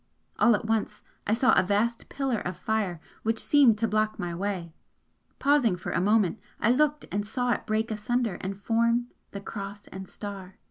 All 0.39 0.55
at 0.55 0.65
once 0.65 1.03
I 1.27 1.35
saw 1.35 1.53
a 1.53 1.61
vast 1.61 2.09
Pillar 2.09 2.39
of 2.39 2.57
Fire 2.57 2.99
which 3.21 3.37
seemed 3.37 3.77
to 3.77 3.87
block 3.87 4.17
my 4.17 4.33
way, 4.33 4.73
pausing 5.37 5.79
a 5.85 6.01
moment, 6.01 6.39
I 6.59 6.71
looked 6.71 7.05
and 7.11 7.23
saw 7.23 7.51
it 7.51 7.67
break 7.67 7.91
asunder 7.91 8.39
and 8.41 8.57
form 8.57 9.09
the 9.29 9.41
Cross 9.41 9.89
and 9.89 10.09
Star! 10.09 10.57